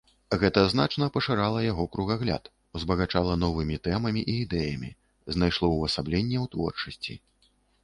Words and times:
Гэта 0.43 0.61
значна 0.73 1.09
пашырала 1.17 1.59
яго 1.65 1.85
кругагляд, 1.95 2.49
узбагачала 2.79 3.37
новымі 3.43 3.77
тэмамі 3.89 4.25
і 4.35 4.37
ідэямі, 4.47 4.91
знайшло 5.39 5.73
ўвасабленне 5.77 6.37
ў 6.43 6.45
творчасці. 6.57 7.13